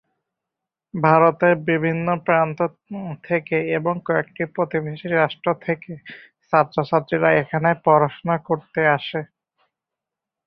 ভারতের 0.93 1.53
বিভিন্ন 1.69 2.07
প্রান্ত 2.25 2.59
থেকে 3.23 3.57
এবং 3.77 3.93
কয়েকটি 4.07 4.43
প্রতিবেশী 4.55 5.07
রাষ্ট্র 5.11 5.47
থেকে 5.65 5.91
ছাত্রছাত্রীরা 6.53 7.29
এখানে 7.41 7.69
পড়াশোনা 7.85 8.35
করতে 8.47 8.81
আসে। 8.97 9.21